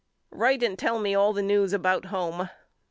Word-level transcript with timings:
Write 0.31 0.63
and 0.63 0.79
tell 0.79 0.97
me 0.97 1.13
all 1.13 1.31
the 1.31 1.43
news 1.43 1.73
about 1.73 2.05
home. 2.05 2.49